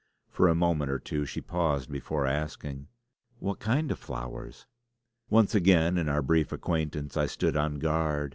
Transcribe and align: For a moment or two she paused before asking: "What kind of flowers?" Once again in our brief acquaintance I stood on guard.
For 0.31 0.47
a 0.49 0.55
moment 0.55 0.89
or 0.89 0.97
two 0.97 1.27
she 1.27 1.41
paused 1.41 1.91
before 1.91 2.25
asking: 2.25 2.87
"What 3.37 3.59
kind 3.59 3.91
of 3.91 3.99
flowers?" 3.99 4.65
Once 5.29 5.53
again 5.53 5.95
in 5.99 6.09
our 6.09 6.23
brief 6.23 6.51
acquaintance 6.51 7.15
I 7.15 7.27
stood 7.27 7.55
on 7.55 7.77
guard. 7.77 8.29